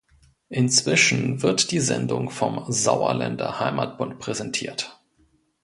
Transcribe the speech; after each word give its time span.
Inzwischen 0.49 1.43
wird 1.43 1.69
die 1.69 1.79
Sendung 1.79 2.31
vom 2.31 2.65
Sauerländer 2.69 3.59
Heimatbund 3.59 4.17
präsentiert. 4.17 4.99